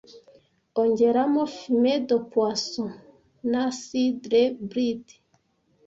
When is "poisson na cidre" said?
2.31-4.43